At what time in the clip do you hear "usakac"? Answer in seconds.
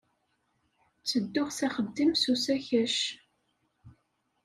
2.33-2.97